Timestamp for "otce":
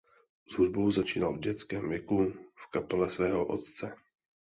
3.45-3.93